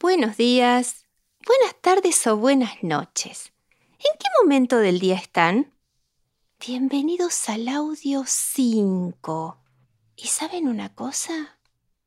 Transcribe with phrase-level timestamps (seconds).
[0.00, 1.06] buenos días,
[1.44, 3.52] buenas tardes o buenas noches.
[3.98, 5.72] ¿En qué momento del día están?
[6.64, 9.58] Bienvenidos al audio 5.
[10.16, 11.58] ¿Y saben una cosa?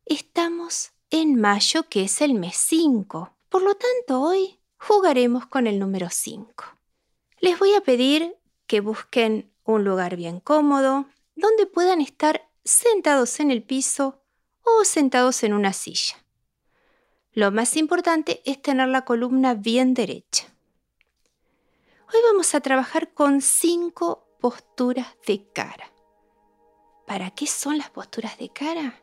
[0.05, 3.33] Estamos en mayo, que es el mes 5.
[3.49, 6.63] Por lo tanto, hoy jugaremos con el número 5.
[7.41, 8.37] Les voy a pedir
[8.67, 14.21] que busquen un lugar bien cómodo, donde puedan estar sentados en el piso
[14.63, 16.21] o sentados en una silla.
[17.33, 20.47] Lo más importante es tener la columna bien derecha.
[22.13, 25.93] Hoy vamos a trabajar con cinco posturas de cara.
[27.07, 29.01] ¿Para qué son las posturas de cara?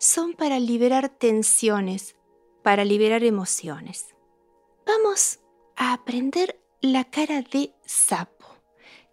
[0.00, 2.16] Son para liberar tensiones,
[2.64, 4.08] para liberar emociones.
[4.84, 5.38] Vamos
[5.76, 8.56] a aprender la cara de sapo,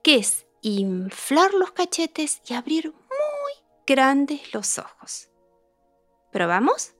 [0.02, 3.54] que es inflar los cachetes y abrir muy
[3.85, 5.29] grandes los ojos.
[6.31, 6.95] ¿Probamos?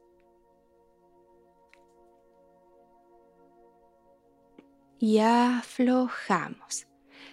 [5.00, 6.88] Y aflojamos.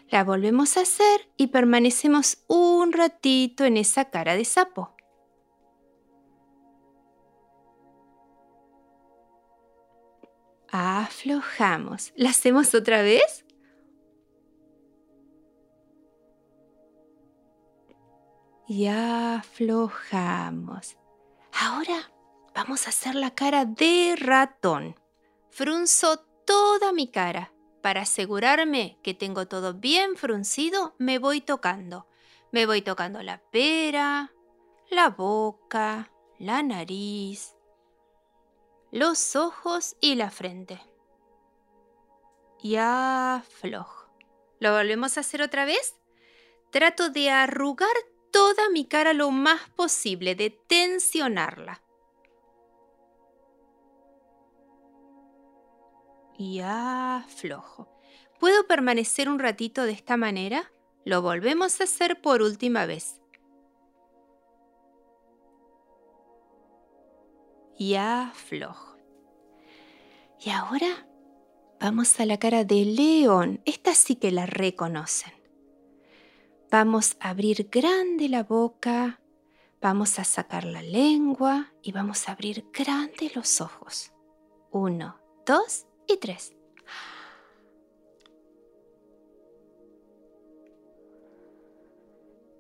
[0.09, 4.95] La volvemos a hacer y permanecemos un ratito en esa cara de sapo.
[10.71, 12.13] Aflojamos.
[12.15, 13.45] ¿La hacemos otra vez?
[18.69, 20.07] Y aflojamos.
[21.61, 22.13] Ahora
[22.55, 24.95] vamos a hacer la cara de ratón.
[25.51, 32.07] Frunzo toda mi cara para asegurarme que tengo todo bien fruncido, me voy tocando.
[32.53, 34.33] Me voy tocando la pera,
[34.91, 37.57] la boca, la nariz,
[38.91, 40.81] los ojos y la frente.
[42.63, 44.09] Y aflojo.
[44.59, 45.97] ¿Lo volvemos a hacer otra vez?
[46.71, 47.95] Trato de arrugar
[48.31, 51.83] toda mi cara lo más posible, de tensionarla.
[56.39, 57.89] Y aflojo.
[58.39, 60.71] ¿Puedo permanecer un ratito de esta manera?
[61.05, 63.21] Lo volvemos a hacer por última vez.
[67.79, 68.97] Y aflojo.
[70.41, 71.07] Y ahora
[71.81, 73.61] vamos a la cara de león.
[73.65, 75.33] Esta sí que la reconocen.
[76.71, 79.21] Vamos a abrir grande la boca,
[79.81, 84.13] vamos a sacar la lengua y vamos a abrir grande los ojos.
[84.73, 86.55] Uno, dos y tres.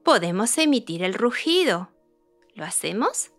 [0.05, 1.91] Podemos emitir el rugido.
[2.55, 3.33] ¿Lo hacemos?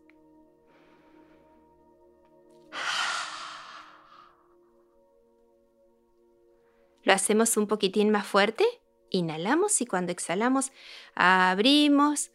[7.03, 8.65] Lo hacemos un poquitín más fuerte.
[9.09, 10.73] Inhalamos y cuando exhalamos
[11.15, 12.31] abrimos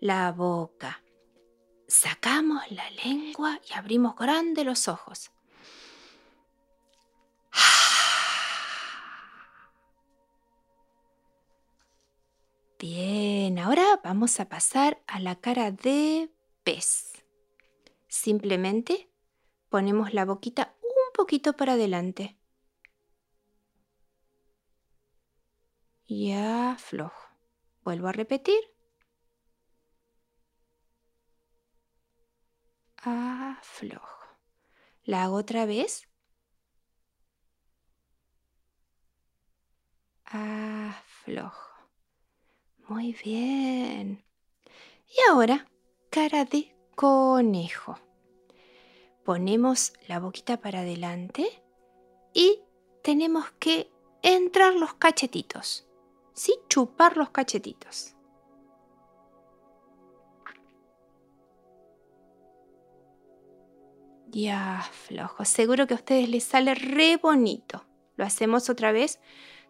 [0.00, 1.04] la boca.
[1.86, 5.30] Sacamos la lengua y abrimos grande los ojos.
[12.78, 16.30] Bien, ahora vamos a pasar a la cara de
[16.62, 17.24] pez.
[18.06, 19.10] Simplemente
[19.70, 22.36] ponemos la boquita un poquito para adelante.
[26.06, 27.30] Y aflojo.
[27.82, 28.60] Vuelvo a repetir.
[32.98, 34.26] Aflojo.
[35.04, 36.08] La hago otra vez.
[40.26, 41.65] Aflojo.
[42.88, 44.22] Muy bien.
[45.08, 45.66] Y ahora,
[46.10, 47.98] cara de conejo.
[49.24, 51.48] Ponemos la boquita para adelante
[52.32, 52.60] y
[53.02, 53.90] tenemos que
[54.22, 55.88] entrar los cachetitos.
[56.32, 56.54] ¿Sí?
[56.68, 58.14] Chupar los cachetitos.
[64.28, 65.44] Ya, flojo.
[65.44, 67.84] Seguro que a ustedes les sale re bonito.
[68.16, 69.18] Lo hacemos otra vez.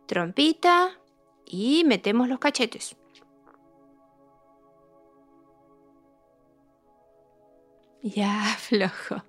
[0.06, 1.00] Trompita
[1.46, 2.96] y metemos los cachetes.
[8.14, 9.24] Ya, flojo.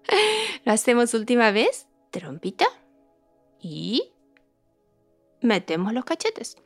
[0.64, 1.88] Lo hacemos última vez.
[2.12, 2.68] Trompita.
[3.60, 4.14] Y
[5.42, 6.58] metemos los cachetes.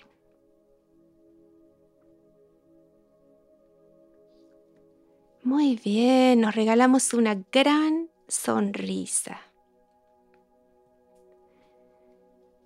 [5.43, 9.41] Muy bien, nos regalamos una gran sonrisa.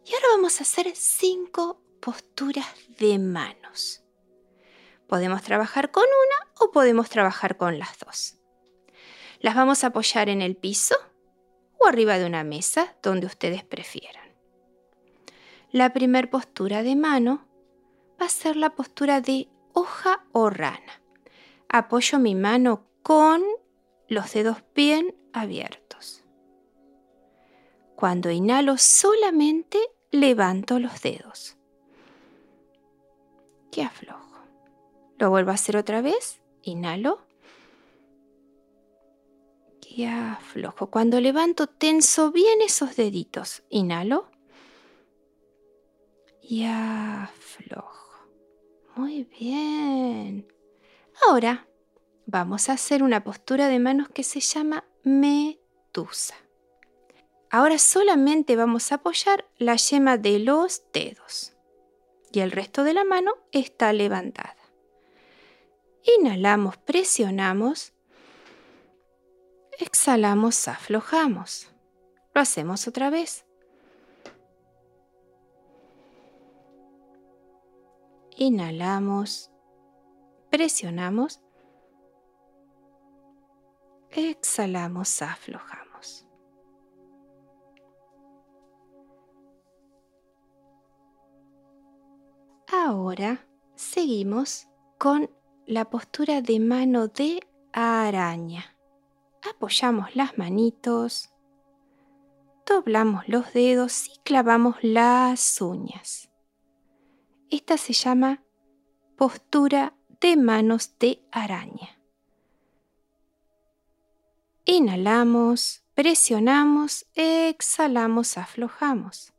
[0.05, 2.67] Y ahora vamos a hacer cinco posturas
[2.97, 4.03] de manos.
[5.07, 8.39] Podemos trabajar con una o podemos trabajar con las dos.
[9.45, 10.95] Las vamos a apoyar en el piso
[11.77, 14.33] o arriba de una mesa, donde ustedes prefieran.
[15.69, 17.45] La primera postura de mano
[18.19, 20.99] va a ser la postura de hoja o rana.
[21.69, 23.43] Apoyo mi mano con
[24.07, 26.23] los dedos bien abiertos.
[27.95, 29.77] Cuando inhalo solamente
[30.09, 31.55] levanto los dedos.
[33.71, 34.39] Que aflojo.
[35.19, 36.41] Lo vuelvo a hacer otra vez.
[36.63, 37.24] Inhalo.
[39.87, 40.89] Que aflojo.
[40.89, 43.63] Cuando levanto tenso bien esos deditos.
[43.69, 44.29] Inhalo.
[46.41, 48.27] Y aflojo.
[48.95, 50.47] Muy bien.
[51.27, 51.67] Ahora
[52.25, 56.35] vamos a hacer una postura de manos que se llama medusa.
[57.51, 61.53] Ahora solamente vamos a apoyar la yema de los dedos
[62.31, 64.57] y el resto de la mano está levantada.
[66.19, 67.94] Inhalamos, presionamos.
[69.77, 71.71] Exhalamos, aflojamos.
[72.33, 73.45] Lo hacemos otra vez.
[78.37, 79.51] Inhalamos,
[80.49, 81.41] presionamos.
[84.11, 86.25] Exhalamos, aflojamos.
[92.71, 93.45] Ahora
[93.75, 94.67] seguimos
[94.97, 95.29] con
[95.65, 97.39] la postura de mano de
[97.73, 98.74] araña.
[99.49, 101.29] Apoyamos las manitos,
[102.65, 106.31] doblamos los dedos y clavamos las uñas.
[107.51, 108.43] Esta se llama
[109.15, 111.99] postura de manos de araña.
[114.65, 119.31] Inhalamos, presionamos, exhalamos, aflojamos.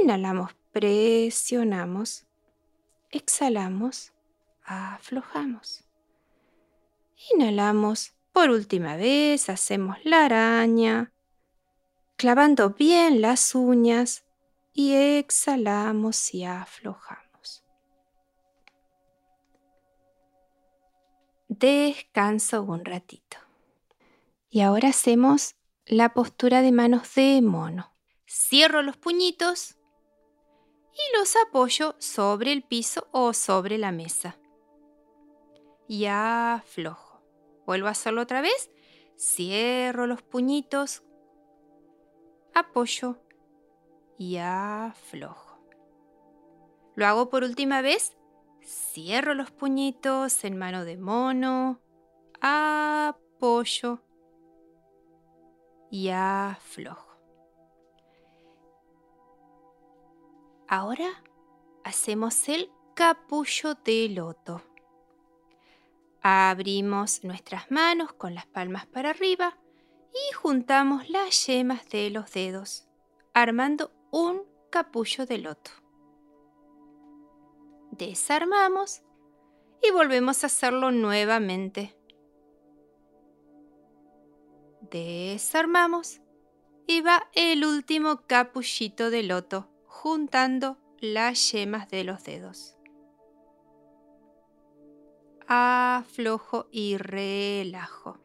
[0.00, 2.26] Inhalamos, presionamos,
[3.10, 4.14] exhalamos,
[4.64, 5.84] aflojamos.
[7.34, 11.10] Inhalamos por última vez, hacemos la araña,
[12.16, 14.26] clavando bien las uñas
[14.74, 17.64] y exhalamos y aflojamos.
[21.48, 23.38] Descanso un ratito.
[24.50, 25.54] Y ahora hacemos
[25.86, 27.94] la postura de manos de mono.
[28.28, 29.76] Cierro los puñitos
[30.92, 34.36] y los apoyo sobre el piso o sobre la mesa.
[35.88, 37.05] Y aflojo.
[37.66, 38.70] Vuelvo a hacerlo otra vez.
[39.18, 41.02] Cierro los puñitos,
[42.54, 43.16] apoyo
[44.18, 45.58] y aflojo.
[46.94, 48.16] Lo hago por última vez.
[48.62, 51.80] Cierro los puñitos en mano de mono,
[52.40, 54.00] apoyo
[55.90, 57.16] y aflojo.
[60.68, 61.22] Ahora
[61.84, 64.62] hacemos el capullo de loto.
[66.28, 69.56] Abrimos nuestras manos con las palmas para arriba
[70.10, 72.88] y juntamos las yemas de los dedos,
[73.32, 75.70] armando un capullo de loto.
[77.92, 79.02] Desarmamos
[79.80, 81.96] y volvemos a hacerlo nuevamente.
[84.80, 86.22] Desarmamos
[86.88, 92.75] y va el último capullito de loto juntando las yemas de los dedos.
[95.48, 98.18] Aflojo y relajo.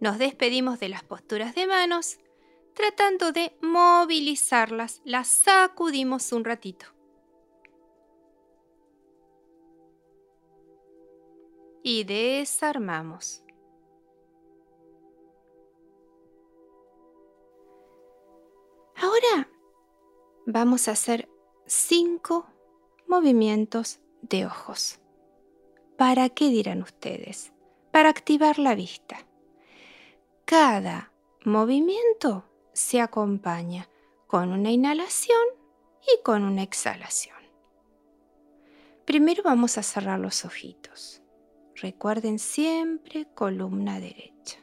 [0.00, 2.18] Nos despedimos de las posturas de manos,
[2.74, 6.86] tratando de movilizarlas, las sacudimos un ratito.
[11.82, 13.42] Y desarmamos.
[18.96, 19.48] Ahora
[20.46, 21.28] vamos a hacer
[21.66, 22.46] cinco
[23.06, 24.98] movimientos de ojos.
[25.96, 27.52] ¿Para qué dirán ustedes?
[27.90, 29.26] Para activar la vista.
[30.44, 31.12] Cada
[31.44, 33.88] movimiento se acompaña
[34.26, 35.46] con una inhalación
[36.02, 37.36] y con una exhalación.
[39.04, 41.22] Primero vamos a cerrar los ojitos.
[41.74, 44.58] Recuerden siempre columna derecha.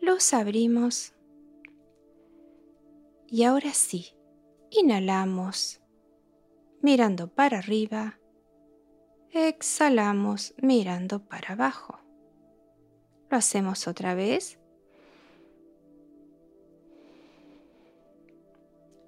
[0.00, 1.12] Los abrimos
[3.28, 4.14] y ahora sí,
[4.70, 5.80] inhalamos
[6.82, 8.18] mirando para arriba,
[9.30, 11.98] exhalamos mirando para abajo.
[13.30, 14.58] Lo hacemos otra vez.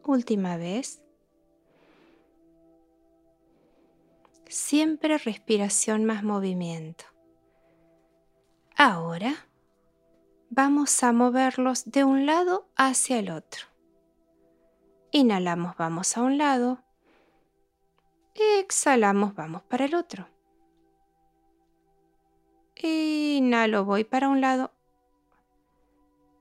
[0.05, 1.03] Última vez.
[4.49, 7.05] Siempre respiración más movimiento.
[8.77, 9.35] Ahora
[10.51, 13.67] vamos a moverlos de un lado hacia el otro.
[15.11, 16.83] Inhalamos, vamos a un lado.
[18.38, 20.28] Exhalamos, vamos para el otro.
[22.76, 24.73] Inhalo, voy para un lado.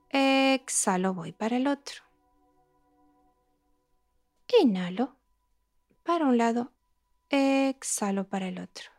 [0.10, 2.04] Exhalo, voy para el otro.
[4.62, 5.16] Inhalo
[6.04, 6.72] para un lado.
[7.30, 8.92] Exhalo para el otro.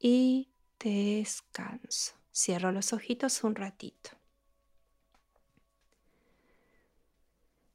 [0.00, 2.14] Y descanso.
[2.32, 4.10] Cierro los ojitos un ratito.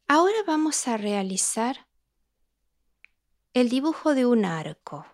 [0.08, 1.88] Ahora vamos a realizar
[3.56, 5.06] el dibujo de un arco,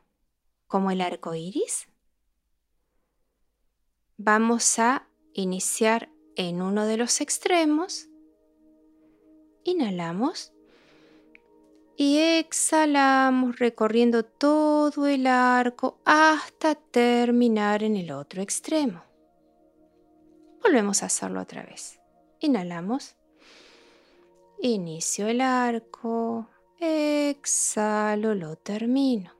[0.65, 1.87] como el arco iris.
[4.17, 8.07] Vamos a iniciar en uno de los extremos.
[9.63, 10.53] Inhalamos
[11.95, 19.03] y exhalamos recorriendo todo el arco hasta terminar en el otro extremo.
[20.63, 21.99] Volvemos a hacerlo otra vez.
[22.39, 23.15] Inhalamos.
[24.63, 26.49] Inicio el arco.
[26.83, 29.31] Exhalo, lo termino.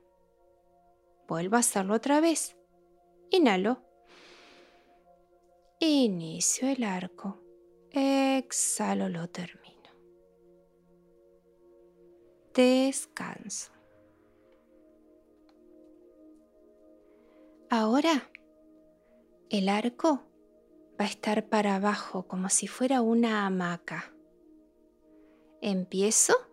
[1.26, 2.56] Vuelvo a hacerlo otra vez.
[3.30, 3.82] Inhalo.
[5.80, 7.40] Inicio el arco.
[7.90, 9.90] Exhalo, lo termino.
[12.54, 13.72] Descanso.
[17.70, 18.30] Ahora
[19.50, 20.22] el arco
[21.00, 24.14] va a estar para abajo como si fuera una hamaca.
[25.60, 26.51] Empiezo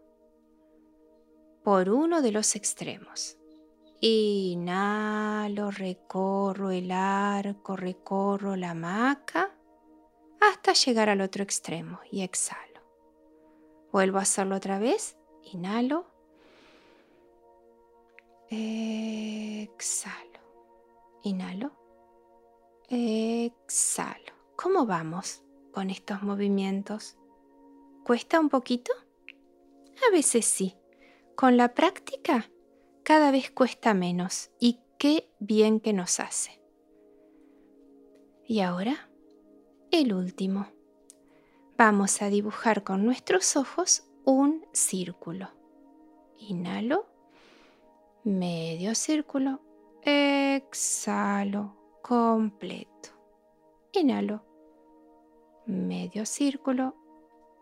[1.70, 3.38] por uno de los extremos.
[4.02, 9.56] Inhalo, recorro el arco, recorro la hamaca
[10.42, 12.82] hasta llegar al otro extremo y exhalo.
[13.92, 15.16] Vuelvo a hacerlo otra vez.
[15.44, 16.08] Inhalo.
[18.50, 20.40] Exhalo.
[21.22, 21.72] Inhalo.
[22.88, 24.34] Exhalo.
[24.56, 27.16] ¿Cómo vamos con estos movimientos?
[28.04, 28.92] ¿Cuesta un poquito?
[30.08, 30.79] A veces sí.
[31.40, 32.52] Con la práctica
[33.02, 36.62] cada vez cuesta menos y qué bien que nos hace.
[38.46, 39.10] Y ahora,
[39.90, 40.68] el último.
[41.78, 45.48] Vamos a dibujar con nuestros ojos un círculo.
[46.40, 47.08] Inhalo,
[48.26, 49.62] medio círculo,
[50.02, 53.12] exhalo, completo.
[53.94, 54.44] Inhalo,
[55.66, 56.98] medio círculo,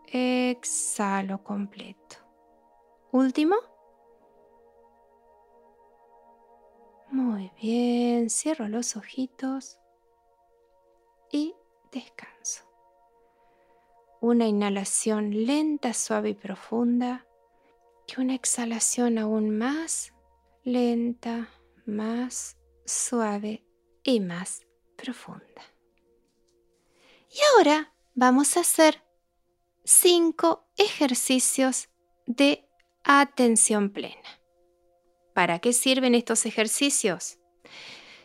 [0.08, 2.27] exhalo completo.
[3.12, 3.56] Último.
[7.10, 9.78] Muy bien, cierro los ojitos
[11.32, 11.54] y
[11.90, 12.64] descanso.
[14.20, 17.26] Una inhalación lenta, suave y profunda
[18.06, 20.12] y una exhalación aún más
[20.64, 21.48] lenta,
[21.86, 23.64] más suave
[24.02, 25.62] y más profunda.
[27.30, 29.02] Y ahora vamos a hacer
[29.84, 31.88] cinco ejercicios
[32.26, 32.67] de
[33.08, 34.40] atención plena.
[35.32, 37.38] ¿Para qué sirven estos ejercicios?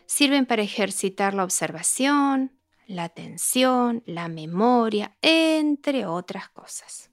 [0.06, 2.52] Sirven para ejercitar la observación,
[2.86, 7.10] la atención, la memoria, entre otras cosas.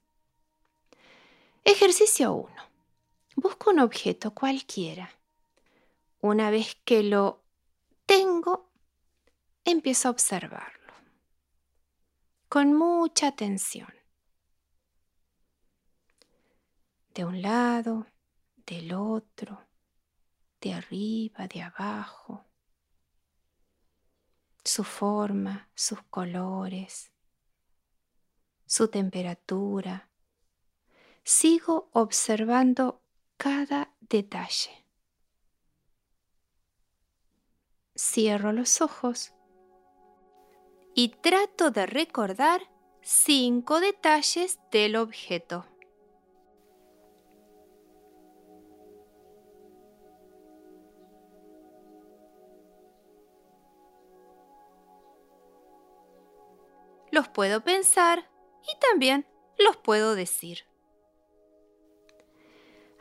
[1.63, 2.53] Ejercicio 1.
[3.37, 5.09] Busco un objeto cualquiera.
[6.19, 7.41] Una vez que lo
[8.05, 8.69] tengo,
[9.63, 10.81] empiezo a observarlo
[12.49, 14.00] con mucha atención.
[17.13, 18.07] De un lado,
[18.65, 19.67] del otro,
[20.61, 22.45] de arriba, de abajo
[24.63, 27.11] su forma, sus colores,
[28.65, 30.09] su temperatura.
[31.23, 33.01] Sigo observando
[33.37, 34.85] cada detalle.
[37.95, 39.33] Cierro los ojos
[40.95, 42.61] y trato de recordar
[43.01, 45.65] cinco detalles del objeto.
[57.11, 58.29] Los puedo pensar
[58.63, 59.27] y también
[59.57, 60.65] los puedo decir.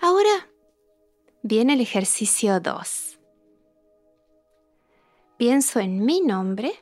[0.00, 0.48] Ahora
[1.42, 3.18] viene el ejercicio 2.
[5.36, 6.72] Pienso en mi nombre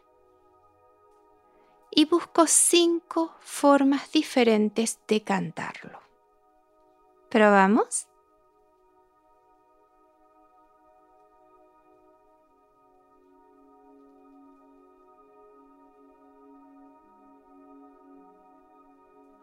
[1.90, 6.00] y busco cinco formas diferentes de cantarlo.
[7.28, 8.08] ¿Probamos?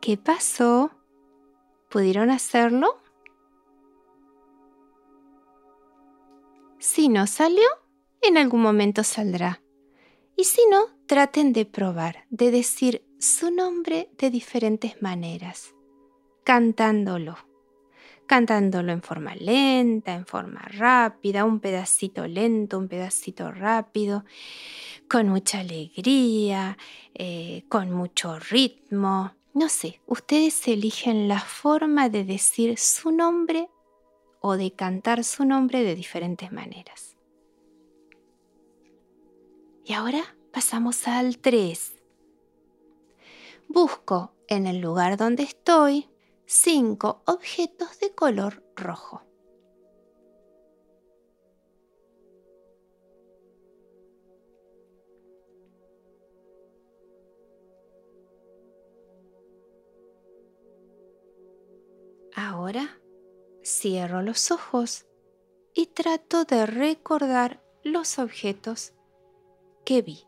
[0.05, 0.91] ¿Qué pasó?
[1.89, 3.01] ¿Pudieron hacerlo?
[6.77, 7.65] Si no salió,
[8.21, 9.63] en algún momento saldrá.
[10.37, 15.73] Y si no, traten de probar, de decir su nombre de diferentes maneras,
[16.43, 17.39] cantándolo.
[18.27, 24.23] Cantándolo en forma lenta, en forma rápida, un pedacito lento, un pedacito rápido,
[25.09, 26.77] con mucha alegría,
[27.15, 29.33] eh, con mucho ritmo.
[29.55, 33.69] No sé, ustedes eligen la forma de decir su nombre
[34.41, 37.15] o de cantar su nombre de diferentes maneras.
[39.85, 41.93] Y ahora pasamos al 3.
[43.69, 46.09] Busco en el lugar donde estoy
[46.45, 49.23] cinco objetos de color rojo.
[62.35, 62.99] Ahora
[63.63, 65.05] cierro los ojos
[65.73, 68.93] y trato de recordar los objetos
[69.85, 70.25] que vi.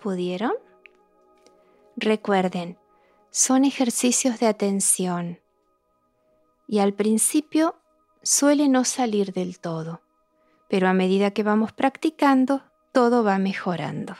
[0.00, 0.52] ¿Pudieron?
[1.96, 2.78] Recuerden,
[3.30, 5.40] son ejercicios de atención
[6.68, 7.81] y al principio
[8.22, 10.02] suele no salir del todo,
[10.68, 12.62] pero a medida que vamos practicando,
[12.92, 14.16] todo va mejorando.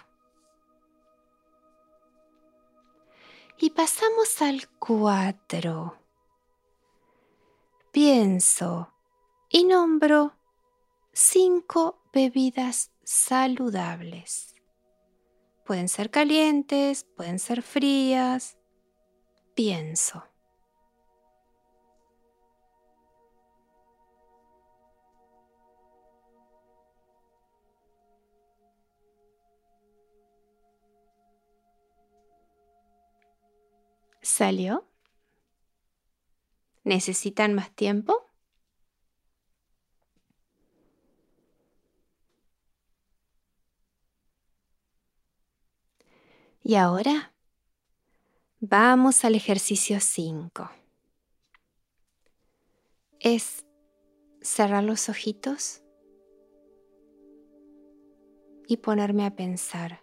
[3.58, 5.96] Y pasamos al 4.
[7.92, 8.92] Pienso
[9.48, 10.32] y nombro
[11.12, 14.54] cinco bebidas saludables.
[15.64, 18.58] Pueden ser calientes, pueden ser frías.
[19.54, 20.24] Pienso.
[34.34, 34.88] ¿Salió?
[36.84, 38.30] ¿Necesitan más tiempo?
[46.62, 47.34] Y ahora
[48.58, 50.70] vamos al ejercicio 5.
[53.20, 53.66] Es
[54.40, 55.82] cerrar los ojitos
[58.66, 60.02] y ponerme a pensar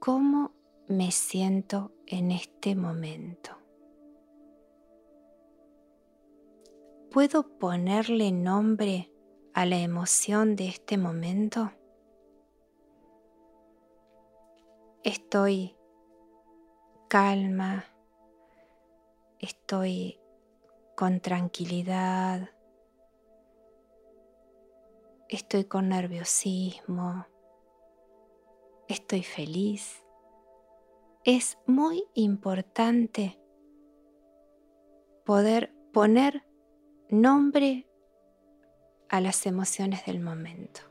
[0.00, 0.56] cómo
[0.88, 3.56] me siento en este momento.
[7.10, 9.10] ¿Puedo ponerle nombre
[9.54, 11.72] a la emoción de este momento?
[15.02, 15.76] Estoy
[17.08, 17.86] calma,
[19.38, 20.20] estoy
[20.96, 22.50] con tranquilidad,
[25.28, 27.26] estoy con nerviosismo,
[28.88, 30.05] estoy feliz
[31.26, 33.40] es muy importante
[35.24, 36.44] poder poner
[37.10, 37.88] nombre
[39.08, 40.82] a las emociones del momento.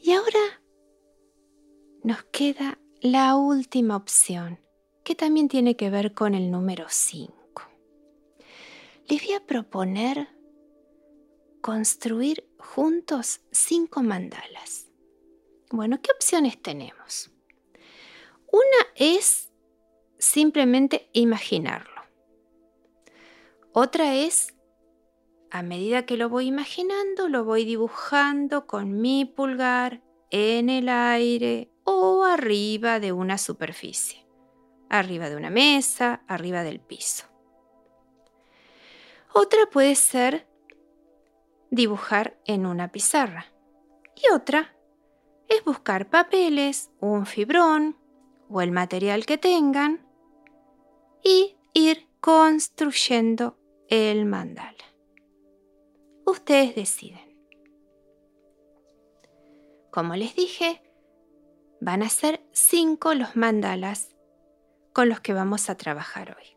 [0.00, 0.60] Y ahora
[2.02, 4.58] nos queda la última opción,
[5.04, 7.62] que también tiene que ver con el número 5.
[9.08, 10.35] Les voy a proponer
[11.66, 14.86] construir juntos cinco mandalas.
[15.68, 17.32] Bueno, ¿qué opciones tenemos?
[18.52, 19.50] Una es
[20.16, 22.02] simplemente imaginarlo.
[23.72, 24.54] Otra es,
[25.50, 31.72] a medida que lo voy imaginando, lo voy dibujando con mi pulgar en el aire
[31.82, 34.24] o arriba de una superficie,
[34.88, 37.24] arriba de una mesa, arriba del piso.
[39.32, 40.46] Otra puede ser
[41.76, 43.46] dibujar en una pizarra.
[44.16, 44.74] Y otra
[45.48, 47.96] es buscar papeles, un fibrón
[48.48, 50.04] o el material que tengan
[51.22, 53.56] y ir construyendo
[53.88, 54.72] el mandala.
[56.24, 57.36] Ustedes deciden.
[59.92, 60.82] Como les dije,
[61.80, 64.14] van a ser cinco los mandalas
[64.92, 66.55] con los que vamos a trabajar hoy.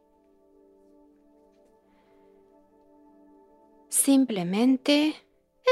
[3.90, 5.16] Simplemente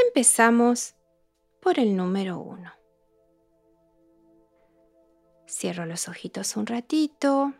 [0.07, 0.95] empezamos
[1.61, 2.73] por el número uno.
[5.47, 7.53] Cierro los ojitos un ratito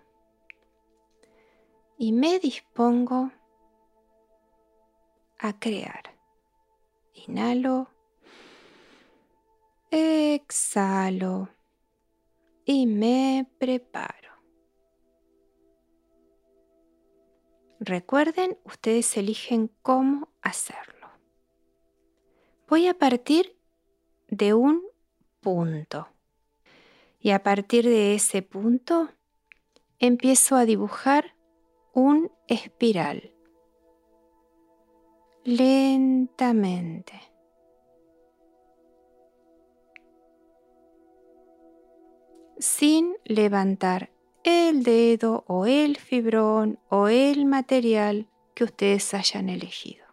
[1.97, 3.31] y me dispongo
[5.39, 6.15] a crear.
[7.27, 7.89] Inhalo,
[9.91, 11.49] exhalo
[12.65, 14.26] y me preparo.
[17.79, 21.09] Recuerden, ustedes eligen cómo hacerlo.
[22.67, 23.55] Voy a partir
[24.29, 24.83] de un
[25.41, 26.07] punto.
[27.19, 29.09] Y a partir de ese punto
[29.99, 31.35] empiezo a dibujar
[31.93, 33.31] un espiral.
[35.43, 37.21] Lentamente.
[42.57, 44.09] Sin levantar
[44.47, 50.05] el dedo o el fibrón o el material que ustedes hayan elegido.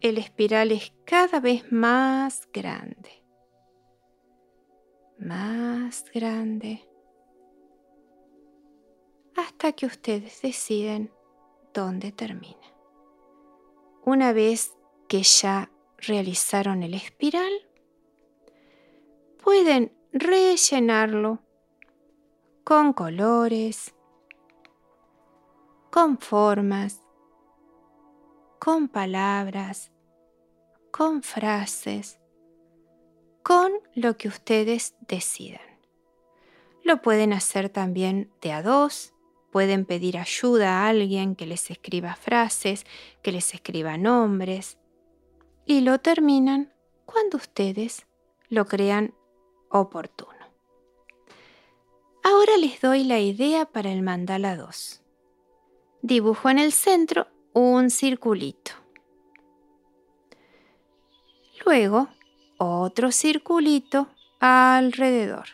[0.00, 3.22] El espiral es cada vez más grande,
[5.18, 6.88] más grande,
[9.36, 11.12] hasta que ustedes deciden
[11.74, 12.74] dónde termina.
[14.06, 14.72] Una vez
[15.06, 17.52] que ya realizaron el espiral,
[19.44, 21.45] pueden rellenarlo
[22.66, 23.94] con colores,
[25.92, 27.00] con formas,
[28.58, 29.92] con palabras,
[30.90, 32.18] con frases,
[33.44, 35.78] con lo que ustedes decidan.
[36.82, 39.14] Lo pueden hacer también de a dos,
[39.52, 42.84] pueden pedir ayuda a alguien que les escriba frases,
[43.22, 44.76] que les escriba nombres,
[45.66, 46.74] y lo terminan
[47.04, 48.08] cuando ustedes
[48.48, 49.14] lo crean
[49.70, 50.35] oportuno.
[52.28, 55.00] Ahora les doy la idea para el mandala 2.
[56.02, 58.72] Dibujo en el centro un circulito.
[61.64, 62.08] Luego
[62.58, 64.08] otro circulito
[64.40, 65.50] alrededor.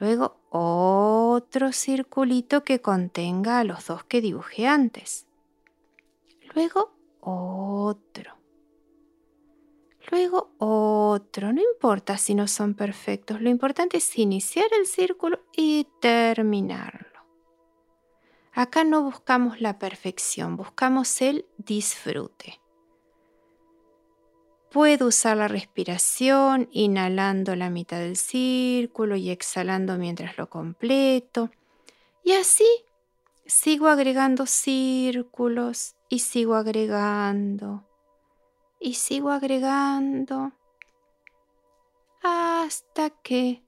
[0.00, 5.28] Luego otro circulito que contenga a los dos que dibujé antes.
[6.52, 6.90] Luego
[7.20, 8.37] otro.
[10.10, 11.52] Luego otro.
[11.52, 13.40] No importa si no son perfectos.
[13.40, 17.06] Lo importante es iniciar el círculo y terminarlo.
[18.52, 22.60] Acá no buscamos la perfección, buscamos el disfrute.
[24.70, 31.50] Puedo usar la respiración, inhalando la mitad del círculo y exhalando mientras lo completo.
[32.24, 32.66] Y así
[33.46, 37.87] sigo agregando círculos y sigo agregando
[38.80, 40.52] y sigo agregando
[42.22, 43.62] hasta que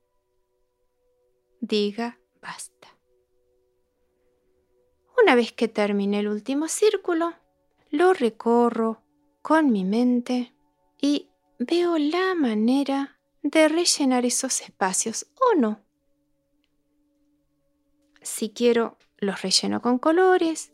[1.60, 2.88] diga basta.
[5.22, 7.34] Una vez que termine el último círculo,
[7.90, 9.02] lo recorro
[9.42, 10.54] con mi mente
[11.00, 15.80] y veo la manera de rellenar esos espacios o no.
[18.22, 20.72] Si quiero, los relleno con colores,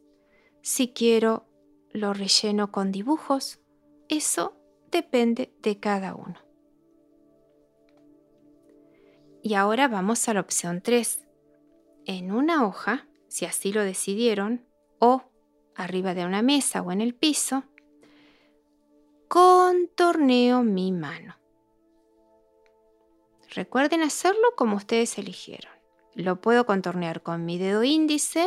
[0.62, 1.46] si quiero,
[1.90, 3.61] los relleno con dibujos,
[4.08, 4.56] eso
[4.90, 6.36] depende de cada uno.
[9.42, 11.24] Y ahora vamos a la opción 3.
[12.04, 14.66] En una hoja, si así lo decidieron,
[14.98, 15.22] o
[15.74, 17.64] arriba de una mesa o en el piso,
[19.28, 21.36] contorneo mi mano.
[23.54, 25.72] Recuerden hacerlo como ustedes eligieron.
[26.14, 28.46] Lo puedo contornear con mi dedo índice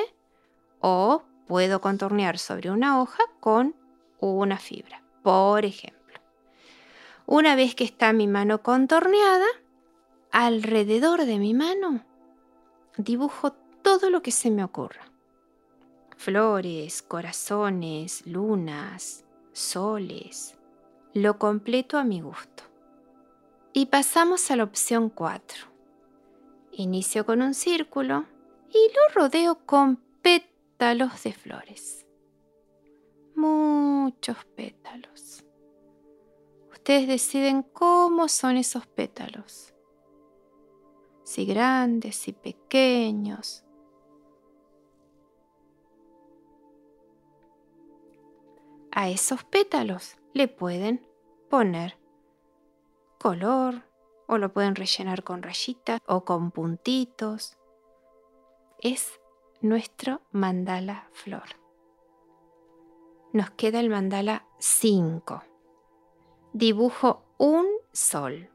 [0.79, 3.75] o puedo contornear sobre una hoja con
[4.19, 5.99] una fibra, por ejemplo.
[7.25, 9.47] Una vez que está mi mano contorneada,
[10.31, 12.03] alrededor de mi mano
[12.97, 15.05] dibujo todo lo que se me ocurra.
[16.17, 20.57] Flores, corazones, lunas, soles,
[21.13, 22.63] lo completo a mi gusto.
[23.73, 25.65] Y pasamos a la opción 4.
[26.73, 28.25] Inicio con un círculo
[28.69, 32.05] y lo rodeo con pétalos de flores.
[33.39, 35.45] Muchos pétalos.
[36.73, 39.73] Ustedes deciden cómo son esos pétalos.
[41.23, 43.63] Si grandes, si pequeños.
[48.91, 51.07] A esos pétalos le pueden
[51.49, 51.97] poner
[53.19, 53.83] color
[54.27, 57.57] o lo pueden rellenar con rayitas o con puntitos.
[58.81, 59.17] Es
[59.61, 61.68] nuestro mandala flor.
[63.31, 65.43] Nos queda el mandala 5.
[66.53, 68.49] Dibujo un sol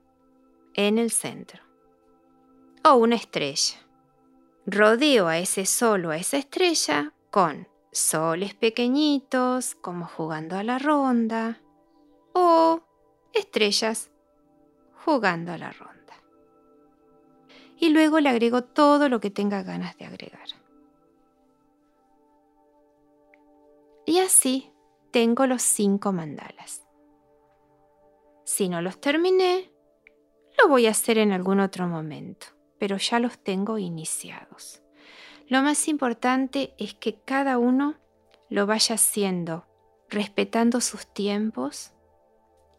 [0.75, 1.63] en el centro
[2.85, 3.79] o una estrella.
[4.67, 10.81] Rodeo a ese sol o a esa estrella con soles pequeñitos como jugando a la
[10.81, 11.61] ronda
[12.33, 12.83] o
[13.33, 14.11] estrellas
[15.05, 16.15] jugando a la ronda.
[17.79, 20.49] Y luego le agrego todo lo que tenga ganas de agregar.
[24.07, 24.73] Y así
[25.11, 26.85] tengo los cinco mandalas.
[28.45, 29.71] Si no los terminé,
[30.59, 32.47] lo voy a hacer en algún otro momento,
[32.79, 34.83] pero ya los tengo iniciados.
[35.49, 37.97] Lo más importante es que cada uno
[38.49, 39.67] lo vaya haciendo
[40.15, 41.93] respetando sus tiempos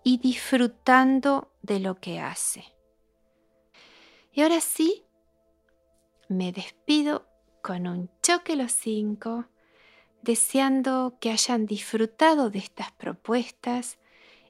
[0.03, 2.63] y disfrutando de lo que hace.
[4.31, 5.05] Y ahora sí,
[6.29, 7.27] me despido
[7.61, 9.45] con un choque los cinco,
[10.25, 13.97] deseando que hayan disfrutado de estas propuestas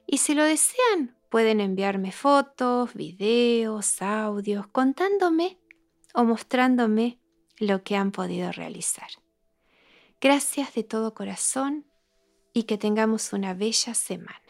[0.06, 5.58] y si lo desean pueden enviarme fotos, videos, audios, contándome
[6.14, 7.18] o mostrándome
[7.58, 9.08] lo que han podido realizar.
[10.20, 11.84] Gracias de todo corazón
[12.52, 14.45] y que tengamos una bella semana.